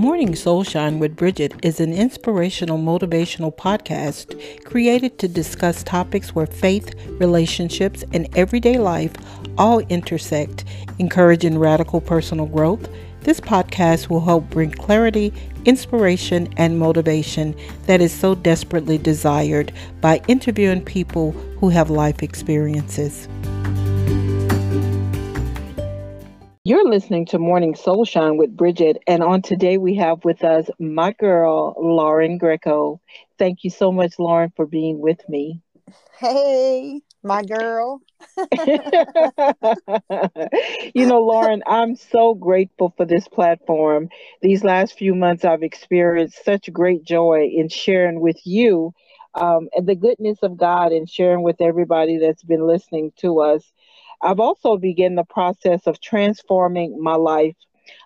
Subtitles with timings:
[0.00, 6.94] Morning Soulshine with Bridget is an inspirational, motivational podcast created to discuss topics where faith,
[7.20, 9.12] relationships, and everyday life
[9.58, 10.64] all intersect,
[10.98, 12.88] encouraging radical personal growth.
[13.24, 15.34] This podcast will help bring clarity,
[15.66, 19.70] inspiration, and motivation that is so desperately desired
[20.00, 23.28] by interviewing people who have life experiences.
[26.70, 31.12] You're listening to Morning Soulshine with Bridget, and on today we have with us my
[31.14, 33.00] girl, Lauren Greco.
[33.40, 35.62] Thank you so much, Lauren, for being with me.
[36.16, 38.02] Hey, my girl.
[40.94, 44.08] you know, Lauren, I'm so grateful for this platform.
[44.40, 48.94] These last few months, I've experienced such great joy in sharing with you
[49.34, 53.64] um, and the goodness of God and sharing with everybody that's been listening to us.
[54.22, 57.56] I've also begun the process of transforming my life.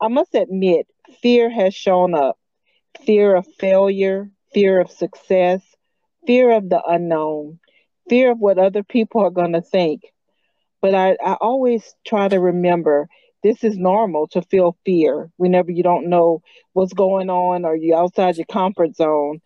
[0.00, 0.86] I must admit,
[1.22, 2.38] fear has shown up
[3.06, 5.62] fear of failure, fear of success,
[6.26, 7.58] fear of the unknown,
[8.08, 10.02] fear of what other people are going to think.
[10.82, 13.08] But I, I always try to remember
[13.42, 16.42] this is normal to feel fear whenever you don't know
[16.74, 19.40] what's going on or you're outside your comfort zone.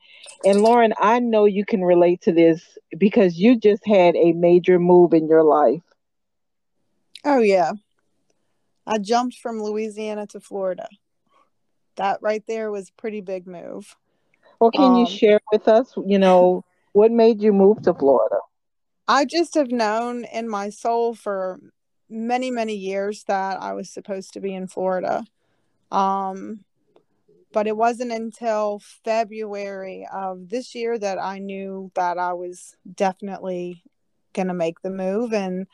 [0.44, 4.80] And Lauren, I know you can relate to this because you just had a major
[4.80, 5.83] move in your life.
[7.24, 7.72] Oh yeah.
[8.86, 10.88] I jumped from Louisiana to Florida.
[11.96, 13.96] That right there was pretty big move.
[14.60, 18.38] Well, can um, you share with us, you know, what made you move to Florida?
[19.06, 21.60] I just have known in my soul for
[22.08, 25.24] many, many years that I was supposed to be in Florida.
[25.90, 26.64] Um,
[27.52, 33.82] but it wasn't until February of this year that I knew that I was definitely
[34.32, 35.32] going to make the move.
[35.32, 35.66] And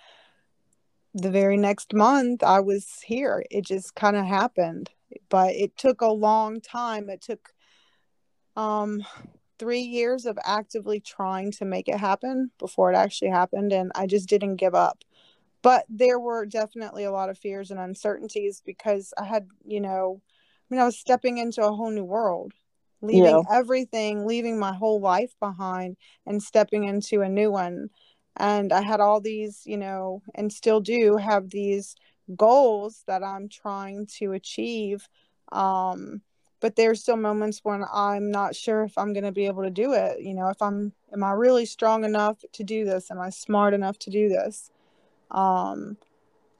[1.14, 3.44] the very next month I was here.
[3.50, 4.91] It just kind of happened.
[5.28, 7.08] But it took a long time.
[7.11, 7.52] It took
[8.56, 9.05] um
[9.58, 14.07] 3 years of actively trying to make it happen before it actually happened and I
[14.07, 15.05] just didn't give up.
[15.62, 20.23] But there were definitely a lot of fears and uncertainties because I had, you know,
[20.70, 22.52] I mean I was stepping into a whole new world
[23.02, 23.40] leaving yeah.
[23.51, 25.96] everything, leaving my whole life behind
[26.27, 27.90] and stepping into a new one
[28.36, 31.96] and i had all these you know and still do have these
[32.36, 35.08] goals that i'm trying to achieve
[35.52, 36.23] um
[36.61, 39.70] but there's still moments when i'm not sure if i'm going to be able to
[39.70, 43.11] do it you know if i'm am i really strong enough to do this?
[43.11, 44.70] Am i smart enough to do this?
[45.30, 45.97] Um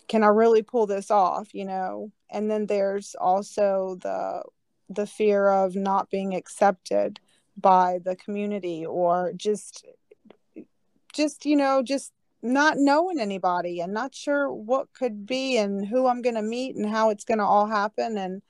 [0.09, 2.11] can i really pull this off you know?
[2.31, 4.43] And then there's also the
[4.89, 7.21] the fear of not being accepted
[7.57, 9.87] by the community or just
[11.13, 12.13] just you know just
[12.43, 16.77] not knowing anybody and not sure what could be and who I'm going to meet
[16.77, 18.17] and how it's going to all happen.
[18.17, 18.43] And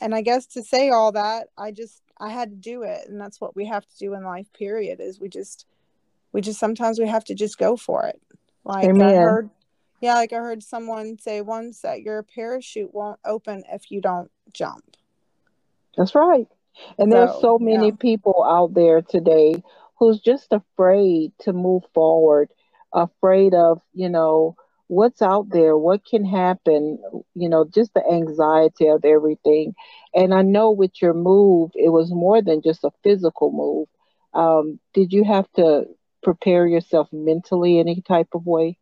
[0.00, 3.08] and I guess to say all that I just I had to do it.
[3.08, 5.66] And that's what we have to do in life period is we just
[6.32, 8.20] we just sometimes we have to just go for it.
[8.64, 9.08] Like Amen.
[9.08, 9.50] I heard
[10.00, 14.30] yeah like I heard someone say once that your parachute won't open if you don't
[14.52, 14.96] jump.
[15.96, 16.46] That's right.
[16.98, 17.96] And so, there's so many yeah.
[17.98, 19.62] people out there today
[20.04, 22.50] who's just afraid to move forward,
[22.92, 24.54] afraid of, you know,
[24.88, 26.98] what's out there, what can happen,
[27.34, 29.74] you know, just the anxiety of everything.
[30.14, 33.88] And I know with your move, it was more than just a physical move.
[34.34, 35.84] Um, did you have to
[36.22, 38.78] prepare yourself mentally any type of way?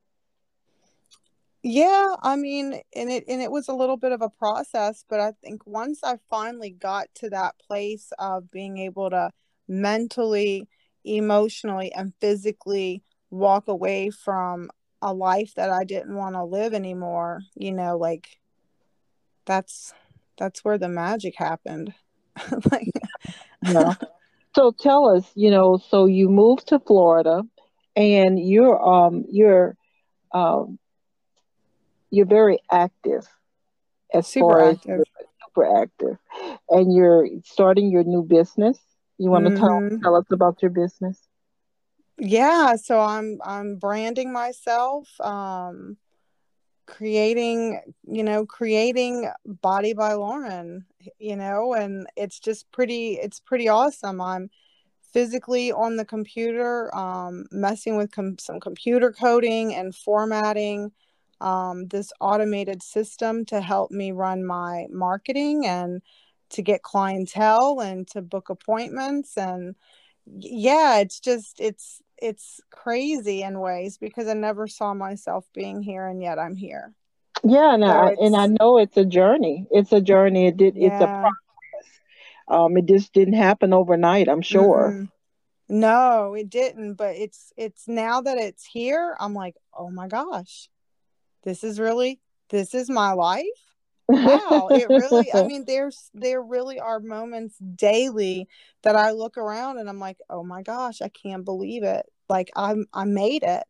[1.63, 5.21] Yeah, I mean, and it and it was a little bit of a process, but
[5.21, 9.31] I think once I finally got to that place of being able to
[9.69, 10.67] mentally
[11.05, 14.71] emotionally and physically walk away from
[15.01, 18.39] a life that I didn't want to live anymore, you know, like
[19.45, 19.93] that's
[20.39, 21.95] that's where the magic happened.
[22.71, 22.93] like
[23.63, 23.95] yeah.
[24.55, 27.43] So tell us, you know, so you moved to Florida
[27.97, 29.79] and you're um you're
[30.33, 30.79] um
[32.11, 33.27] you're very active
[34.13, 35.01] as super far active.
[35.01, 36.19] as super active
[36.69, 38.79] and you're starting your new business
[39.19, 39.89] you want to mm-hmm.
[39.91, 41.21] tell tell us about your business?
[42.19, 45.97] Yeah, so I'm I'm branding myself, um,
[46.87, 50.85] creating, you know, creating Body by Lauren,
[51.19, 54.21] you know, and it's just pretty it's pretty awesome.
[54.21, 54.51] I'm
[55.13, 60.93] physically on the computer, um, messing with com- some computer coding and formatting
[61.41, 66.01] um, this automated system to help me run my marketing and
[66.53, 69.75] to get clientele and to book appointments and
[70.39, 76.07] yeah it's just it's it's crazy in ways because i never saw myself being here
[76.07, 76.95] and yet i'm here
[77.43, 80.77] yeah and, so I, and i know it's a journey it's a journey it did
[80.77, 80.87] yeah.
[80.87, 81.33] it's a process
[82.49, 84.93] Um, it just didn't happen overnight, I'm sure.
[84.93, 85.09] Mm-mm.
[85.69, 90.69] No, it didn't, but it's it's now that it's here, I'm like, "Oh my gosh.
[91.45, 92.21] This is really
[92.51, 93.72] this is my life."
[94.21, 98.49] Wow, it really I mean there's there really are moments daily
[98.83, 102.51] that I look around and I'm like, "Oh my gosh, I can't believe it." Like
[102.57, 103.65] I'm I made it.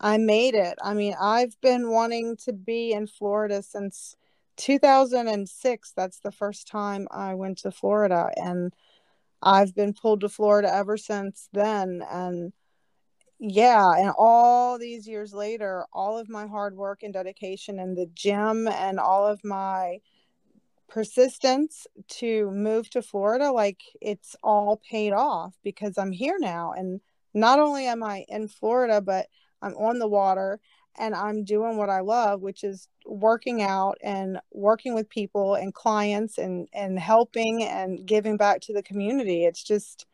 [0.00, 0.78] I made it.
[0.82, 4.16] I mean, I've been wanting to be in Florida since
[4.56, 5.92] 2006.
[5.96, 8.74] That's the first time I went to Florida and
[9.42, 12.02] I've been pulled to Florida ever since then.
[12.10, 12.52] And
[13.38, 18.06] yeah, and all these years later, all of my hard work and dedication in the
[18.14, 19.98] gym and all of my
[20.88, 26.72] persistence to move to Florida, like it's all paid off because I'm here now.
[26.72, 27.00] And
[27.34, 29.26] not only am I in Florida, but
[29.62, 30.60] I'm on the water
[30.98, 35.74] and I'm doing what I love, which is working out and working with people and
[35.74, 39.44] clients and and helping and giving back to the community.
[39.44, 40.06] It's just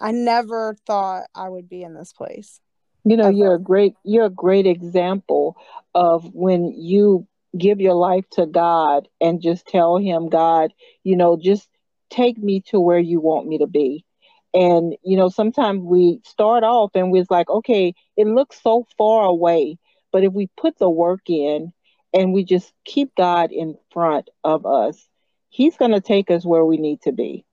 [0.00, 2.60] I never thought I would be in this place.
[3.04, 3.36] You know, ever.
[3.36, 5.56] you're a great you're a great example
[5.94, 7.26] of when you
[7.56, 11.68] give your life to God and just tell him, God, you know, just
[12.10, 14.04] take me to where you want me to be.
[14.52, 19.24] And you know, sometimes we start off and we're like, okay, it looks so far
[19.24, 19.78] away
[20.12, 21.72] but if we put the work in
[22.12, 25.08] and we just keep God in front of us,
[25.48, 27.44] He's going to take us where we need to be.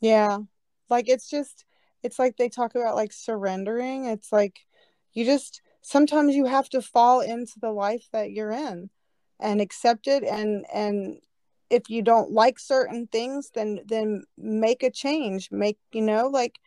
[0.00, 0.38] Yeah.
[0.90, 1.64] Like it's just,
[2.02, 4.06] it's like they talk about like surrendering.
[4.06, 4.60] It's like
[5.12, 8.90] you just, sometimes you have to fall into the life that you're in
[9.38, 10.24] and accept it.
[10.24, 11.20] And, and,
[11.70, 15.50] if you don't like certain things then then make a change.
[15.52, 16.58] Make you know like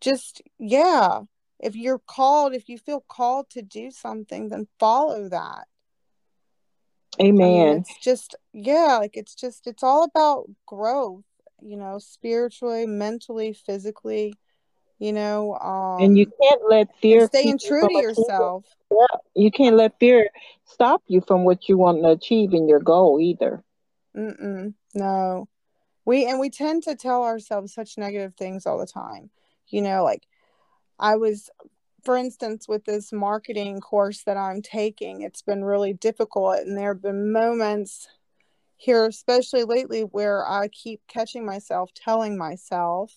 [0.00, 1.20] just yeah.
[1.60, 5.68] If you're called if you feel called to do something then follow that.
[7.20, 11.24] Amen I mean, it's just yeah like it's just it's all about growth
[11.62, 14.34] you know spiritually mentally physically
[14.98, 18.64] you know um and you can't let fear staying true to yourself.
[18.90, 20.28] Yeah you can't let fear
[20.64, 23.62] stop you from what you want to achieve in your goal either.
[24.16, 25.48] Mm-mm, no.
[26.04, 29.30] We and we tend to tell ourselves such negative things all the time.
[29.68, 30.26] You know like
[30.98, 31.50] I was,
[32.04, 36.58] for instance, with this marketing course that I'm taking, it's been really difficult.
[36.58, 38.08] And there have been moments
[38.78, 43.12] here, especially lately, where I keep catching myself telling myself,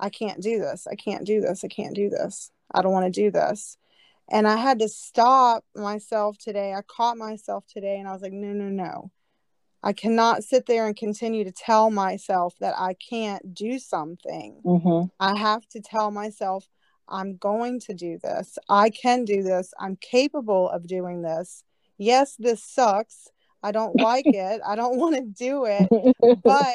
[0.00, 0.88] I can't do this.
[0.90, 1.62] I can't do this.
[1.62, 2.50] I can't do this.
[2.74, 3.76] I don't want to do this.
[4.30, 6.72] And I had to stop myself today.
[6.72, 9.10] I caught myself today and I was like, no, no, no.
[9.82, 14.60] I cannot sit there and continue to tell myself that I can't do something.
[14.64, 15.08] Mm-hmm.
[15.20, 16.66] I have to tell myself
[17.08, 18.58] I'm going to do this.
[18.68, 19.74] I can do this.
[19.78, 21.64] I'm capable of doing this.
[21.98, 23.28] Yes, this sucks.
[23.62, 24.60] I don't like it.
[24.66, 25.88] I don't want to do it,
[26.44, 26.74] but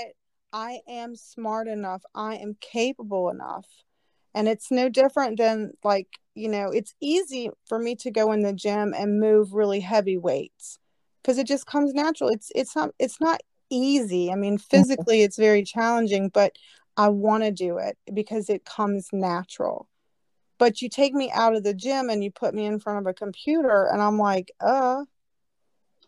[0.53, 2.03] I am smart enough.
[2.15, 3.67] I am capable enough.
[4.33, 8.43] And it's no different than like, you know, it's easy for me to go in
[8.43, 10.77] the gym and move really heavy weights
[11.21, 12.29] because it just comes natural.
[12.29, 14.31] It's it's not it's not easy.
[14.31, 16.55] I mean, physically it's very challenging, but
[16.95, 19.87] I want to do it because it comes natural
[20.57, 23.07] but you take me out of the gym and you put me in front of
[23.07, 25.03] a computer and i'm like uh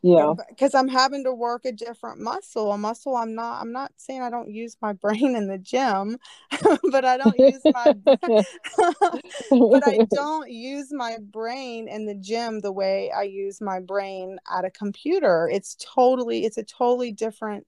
[0.02, 3.92] yeah because i'm having to work a different muscle a muscle i'm not i'm not
[3.98, 6.18] saying i don't use my brain in the gym
[6.92, 12.72] but i don't use my but i don't use my brain in the gym the
[12.72, 17.66] way i use my brain at a computer it's totally it's a totally different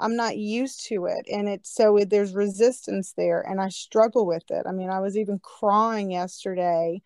[0.00, 1.26] I'm not used to it.
[1.28, 4.64] And it's so it, there's resistance there and I struggle with it.
[4.64, 7.02] I mean, I was even crying yesterday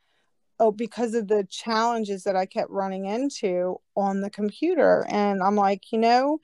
[0.62, 5.56] oh because of the challenges that I kept running into on the computer and I'm
[5.56, 6.38] like, you know,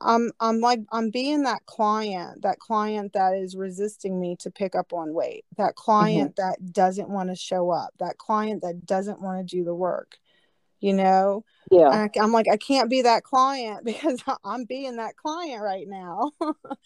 [0.00, 4.74] I'm I'm like I'm being that client, that client that is resisting me to pick
[4.74, 5.84] up on weight, that mm-hmm.
[5.84, 6.48] client mm-hmm.
[6.48, 10.16] that doesn't want to show up, that client that doesn't want to do the work.
[10.80, 15.16] You know, yeah I, i'm like i can't be that client because i'm being that
[15.16, 16.32] client right now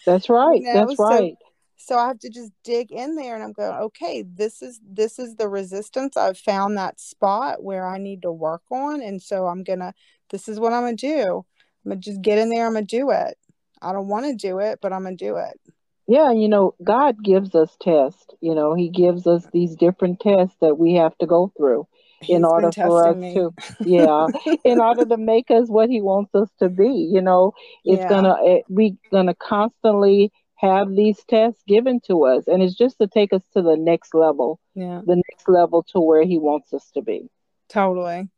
[0.06, 0.86] that's right you know?
[0.86, 1.36] that's right
[1.76, 5.18] so, i have to just dig in there and i'm going okay this is this
[5.18, 9.46] is the resistance i've found that spot where i need to work on and so
[9.46, 9.92] i'm gonna
[10.30, 11.44] this is what i'm gonna do
[11.84, 13.36] i'm gonna just get in there i'm gonna do it
[13.80, 15.60] i don't want to do it but i'm gonna do it
[16.06, 20.56] yeah you know god gives us tests you know he gives us these different tests
[20.60, 21.86] that we have to go through
[22.22, 23.34] He's in order for us me.
[23.34, 24.26] to yeah
[24.64, 27.52] in order to make us what he wants us to be you know
[27.84, 28.08] it's yeah.
[28.08, 32.96] gonna it, eh, we gonna constantly have these tests given to us and it's just
[32.98, 36.72] to take us to the next level yeah the next level to where he wants
[36.72, 37.28] us to be
[37.68, 38.28] totally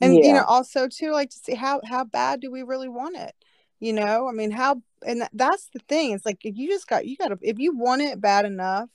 [0.00, 0.26] and yeah.
[0.26, 3.34] you know also too like to see how how bad do we really want it
[3.80, 6.10] You know, I mean, how, and that's the thing.
[6.10, 8.90] It's like, if you just got, you got to, if you want it bad enough,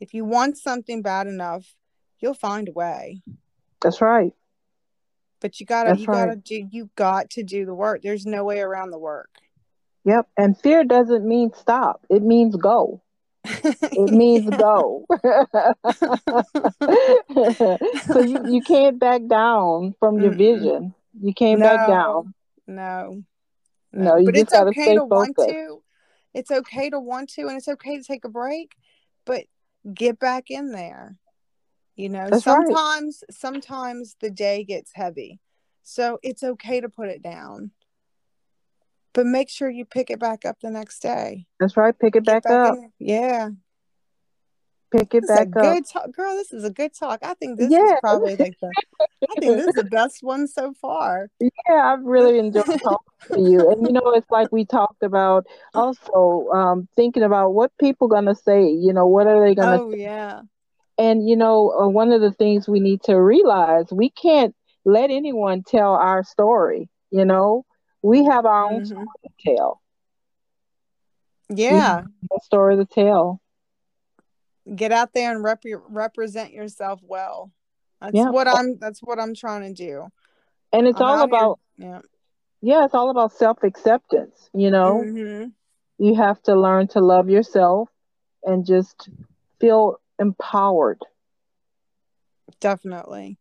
[0.00, 1.64] if you want something bad enough,
[2.20, 3.22] you'll find a way.
[3.80, 4.34] That's right.
[5.40, 6.26] But you gotta, That's you right.
[6.26, 8.02] gotta do, you got to do the work.
[8.02, 9.30] There's no way around the work.
[10.04, 10.28] Yep.
[10.36, 12.04] And fear doesn't mean stop.
[12.10, 13.02] It means go.
[13.44, 15.06] it means go.
[18.12, 20.38] so you, you can't back down from your Mm-mm.
[20.38, 20.94] vision.
[21.20, 22.34] You can't no, back down.
[22.66, 23.22] No.
[23.92, 25.36] No, you but just it's gotta okay stay to focused.
[25.38, 25.82] want to.
[26.34, 28.72] It's okay to want to, and it's okay to take a break,
[29.26, 29.44] but
[29.92, 31.16] get back in there.
[31.94, 33.34] You know, That's sometimes right.
[33.34, 35.40] sometimes the day gets heavy.
[35.82, 37.72] So it's okay to put it down.
[39.14, 41.46] But make sure you pick it back up the next day.
[41.60, 41.98] That's right.
[41.98, 42.78] Pick it back, back, up.
[42.98, 43.50] Yeah.
[44.90, 45.62] Pick it this back up.
[45.62, 46.12] Good talk.
[46.12, 47.20] Girl, this is a good talk.
[47.22, 47.84] I think this yeah.
[47.84, 48.70] is probably like the
[49.30, 51.28] I think this is the best one so far.
[51.68, 52.98] Yeah, I've really enjoyed talking
[53.32, 53.70] to you.
[53.70, 58.34] And you know, it's like we talked about also um, thinking about what people gonna
[58.34, 60.00] say, you know, what are they gonna Oh say?
[60.02, 60.40] yeah.
[60.98, 64.54] And you know, uh, one of the things we need to realize, we can't
[64.84, 66.88] let anyone tell our story.
[67.10, 67.64] You know,
[68.02, 68.86] we have our own mm-hmm.
[68.86, 69.82] story to tell.
[71.48, 73.40] Yeah, a story to tell.
[74.74, 77.50] Get out there and rep- represent yourself well.
[78.00, 78.30] That's yeah.
[78.30, 78.78] what I'm.
[78.78, 80.08] That's what I'm trying to do.
[80.72, 81.88] And it's I'm all about here.
[81.88, 82.00] yeah,
[82.60, 82.84] yeah.
[82.84, 84.50] It's all about self acceptance.
[84.54, 85.48] You know, mm-hmm.
[85.98, 87.88] you have to learn to love yourself
[88.44, 89.08] and just
[89.60, 91.00] feel empowered.
[92.60, 93.38] Definitely.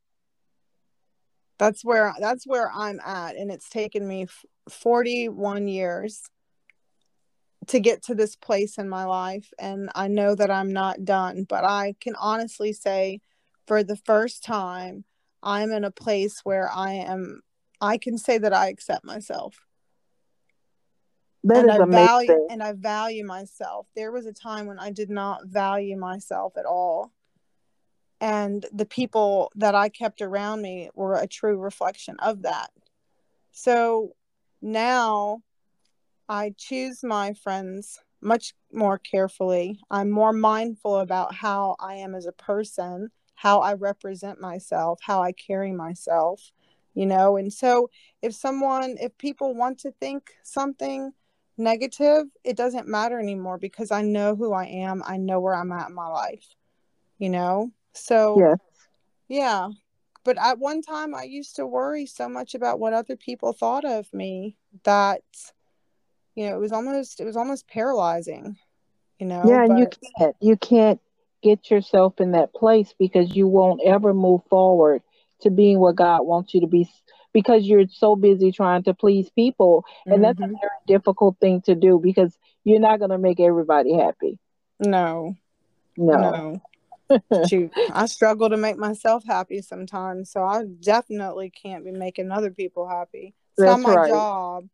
[1.61, 4.25] That's where that's where I'm at and it's taken me
[4.67, 6.23] 41 years
[7.67, 11.45] to get to this place in my life and I know that I'm not done,
[11.47, 13.21] but I can honestly say
[13.67, 15.05] for the first time
[15.43, 17.43] I'm in a place where I am
[17.79, 19.59] I can say that I accept myself.
[21.43, 22.07] That and is I amazing.
[22.07, 23.85] value and I value myself.
[23.95, 27.11] There was a time when I did not value myself at all.
[28.21, 32.69] And the people that I kept around me were a true reflection of that.
[33.51, 34.15] So
[34.61, 35.41] now
[36.29, 39.79] I choose my friends much more carefully.
[39.89, 45.23] I'm more mindful about how I am as a person, how I represent myself, how
[45.23, 46.51] I carry myself,
[46.93, 47.37] you know.
[47.37, 47.89] And so
[48.21, 51.11] if someone, if people want to think something,
[51.57, 55.01] negative, it doesn't matter anymore because I know who I am.
[55.05, 56.55] I know where I'm at in my life,
[57.17, 57.71] you know?
[57.93, 58.57] So, yes.
[59.27, 59.69] yeah.
[60.23, 63.85] But at one time, I used to worry so much about what other people thought
[63.85, 65.21] of me that,
[66.35, 68.57] you know, it was almost, it was almost paralyzing,
[69.19, 69.43] you know?
[69.45, 69.63] Yeah.
[69.63, 71.01] And you can't, you can't
[71.41, 75.01] get yourself in that place because you won't ever move forward
[75.41, 76.87] to being what God wants you to be
[77.33, 79.85] because you're so busy trying to please people.
[80.05, 80.23] And mm-hmm.
[80.23, 80.53] that's a mm-hmm.
[80.61, 84.37] very difficult thing to do because you're not going to make everybody happy.
[84.79, 85.35] No.
[85.97, 86.17] No.
[86.17, 86.61] No.
[87.47, 90.31] Shoot, I struggle to make myself happy sometimes.
[90.31, 93.33] So I definitely can't be making other people happy.
[93.53, 94.09] It's that's not my right.
[94.09, 94.67] job.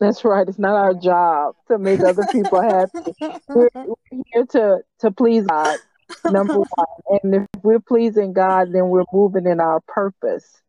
[0.00, 0.48] That's right.
[0.48, 3.14] It's not our job to make other people happy.
[3.48, 5.78] we're, we're here to to please God,
[6.24, 7.20] number one.
[7.22, 10.62] And if we're pleasing God, then we're moving in our purpose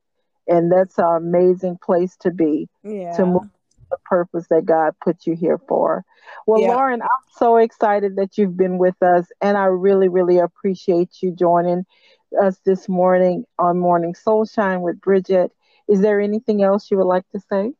[0.50, 3.16] and that's an amazing place to be yeah.
[3.16, 3.50] to move
[3.90, 6.04] the purpose that God put you here for.
[6.46, 6.70] Well, yeah.
[6.70, 11.32] Lauren, I'm so excited that you've been with us, and I really, really appreciate you
[11.32, 11.86] joining
[12.42, 15.52] us this morning on Morning Soul Shine with Bridget.
[15.88, 17.74] Is there anything else you would like to say?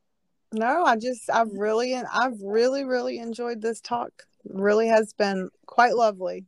[0.52, 4.12] No, I just I've really and I've really really enjoyed this talk.
[4.46, 6.46] Really has been quite lovely.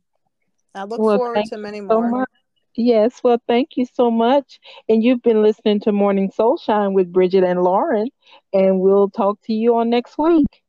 [0.74, 2.10] I look well, forward to many more.
[2.10, 2.24] So
[2.76, 4.60] Yes, well, thank you so much.
[4.88, 8.08] And you've been listening to Morning Soul Shine with Bridget and Lauren,
[8.52, 10.61] and we'll talk to you on next week.